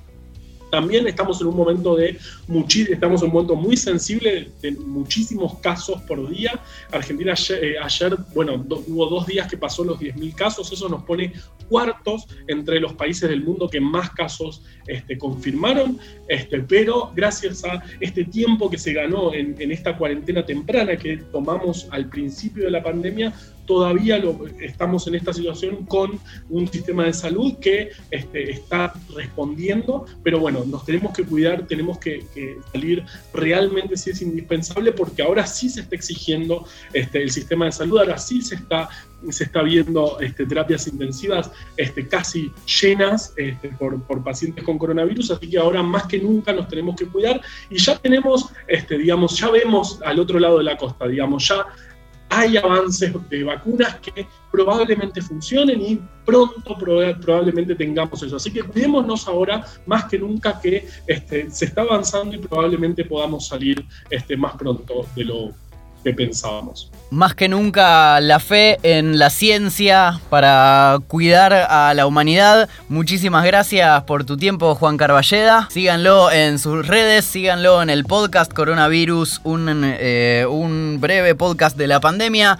también 0.70 1.06
estamos 1.06 1.40
en 1.40 1.48
un 1.48 1.56
momento 1.56 1.94
de 1.94 2.18
estamos 2.90 3.22
en 3.22 3.28
un 3.28 3.34
momento 3.34 3.54
muy 3.54 3.76
sensible 3.76 4.50
de 4.62 4.72
muchísimos 4.72 5.58
casos 5.60 6.02
por 6.02 6.28
día. 6.28 6.58
Argentina 6.90 7.34
ayer, 7.34 8.12
eh, 8.12 8.16
bueno, 8.34 8.64
hubo 8.88 9.06
dos 9.06 9.26
días 9.26 9.48
que 9.48 9.56
pasó 9.56 9.84
los 9.84 10.00
10.000 10.00 10.34
casos, 10.34 10.72
eso 10.72 10.88
nos 10.88 11.04
pone 11.04 11.32
cuartos 11.68 12.26
entre 12.48 12.80
los 12.80 12.94
países 12.94 13.28
del 13.28 13.44
mundo 13.44 13.68
que 13.68 13.80
más 13.80 14.10
casos 14.10 14.62
este, 14.86 15.18
confirmaron, 15.18 15.98
este, 16.28 16.60
pero 16.62 17.12
gracias 17.14 17.64
a 17.64 17.82
este 18.00 18.24
tiempo 18.24 18.70
que 18.70 18.78
se 18.78 18.92
ganó 18.92 19.34
en, 19.34 19.54
en 19.60 19.70
esta 19.70 19.96
cuarentena 19.96 20.44
temprana 20.44 20.96
que 20.96 21.18
tomamos 21.18 21.86
al 21.90 22.08
principio 22.08 22.64
de 22.64 22.70
la 22.70 22.82
pandemia, 22.82 23.32
todavía 23.66 24.18
lo, 24.18 24.46
estamos 24.60 25.06
en 25.06 25.16
esta 25.16 25.32
situación 25.32 25.84
con 25.86 26.18
un 26.48 26.68
sistema 26.68 27.04
de 27.04 27.12
salud 27.12 27.54
que 27.60 27.90
este, 28.10 28.50
está 28.50 28.94
respondiendo, 29.14 30.06
pero 30.22 30.38
bueno, 30.38 30.64
nos 30.64 30.84
tenemos 30.84 31.12
que 31.12 31.24
cuidar, 31.24 31.66
tenemos 31.66 31.98
que, 31.98 32.24
salir 32.72 33.04
realmente 33.34 33.96
si 33.96 34.10
es 34.10 34.22
indispensable, 34.22 34.92
porque 34.92 35.22
ahora 35.22 35.46
sí 35.46 35.68
se 35.68 35.80
está 35.80 35.96
exigiendo 35.96 36.66
este, 36.92 37.22
el 37.22 37.30
sistema 37.30 37.66
de 37.66 37.72
salud, 37.72 37.98
ahora 37.98 38.18
sí 38.18 38.40
se 38.42 38.54
está, 38.54 38.88
se 39.30 39.44
está 39.44 39.62
viendo 39.62 40.18
este, 40.20 40.46
terapias 40.46 40.86
intensivas 40.86 41.50
casi 42.10 42.52
llenas 42.80 43.34
por, 43.78 44.22
pacientes 44.22 44.62
con 44.64 44.78
coronavirus, 44.78 45.32
así 45.32 45.48
que 45.48 45.58
ahora 45.58 45.82
más 45.82 46.04
que 46.06 46.18
nunca 46.18 46.52
nos 46.52 46.68
tenemos 46.68 46.96
que 46.96 47.06
cuidar 47.06 47.40
y 47.70 47.78
ya 47.78 47.98
tenemos, 47.98 48.50
digamos, 48.88 49.38
ya 49.38 49.50
vemos 49.50 50.00
al 50.04 50.20
otro 50.20 50.38
lado 50.38 50.58
de 50.58 50.64
la 50.64 50.76
costa, 50.76 51.06
digamos, 51.06 51.48
ya 51.48 51.66
hay 52.28 52.56
avances 52.56 53.12
de 53.28 53.44
vacunas 53.44 53.96
que 53.96 54.26
probablemente 54.50 55.20
funcionen 55.22 55.80
y 55.80 56.00
pronto 56.24 56.76
probablemente 56.76 57.74
tengamos 57.74 58.22
eso. 58.22 58.36
Así 58.36 58.52
que 58.52 58.62
cuidémonos 58.62 59.28
ahora 59.28 59.64
más 59.86 60.04
que 60.06 60.18
nunca 60.18 60.60
que 60.60 60.86
este, 61.06 61.50
se 61.50 61.66
está 61.66 61.82
avanzando 61.82 62.36
y 62.36 62.38
probablemente 62.38 63.04
podamos 63.04 63.46
salir 63.46 63.84
este, 64.10 64.36
más 64.36 64.56
pronto 64.56 65.06
de 65.14 65.24
lo 65.24 65.54
pensábamos. 66.12 66.90
Más 67.10 67.34
que 67.34 67.48
nunca 67.48 68.20
la 68.20 68.40
fe 68.40 68.78
en 68.82 69.18
la 69.18 69.30
ciencia 69.30 70.20
para 70.28 70.98
cuidar 71.06 71.52
a 71.52 71.94
la 71.94 72.04
humanidad. 72.04 72.68
Muchísimas 72.88 73.44
gracias 73.44 74.02
por 74.02 74.24
tu 74.24 74.36
tiempo, 74.36 74.74
Juan 74.74 74.96
Carballeda. 74.96 75.68
Síganlo 75.70 76.32
en 76.32 76.58
sus 76.58 76.84
redes, 76.86 77.24
síganlo 77.24 77.80
en 77.80 77.90
el 77.90 78.04
podcast 78.04 78.52
Coronavirus, 78.52 79.40
un, 79.44 79.68
eh, 79.84 80.46
un 80.50 80.98
breve 81.00 81.36
podcast 81.36 81.76
de 81.76 81.86
la 81.86 82.00
pandemia. 82.00 82.58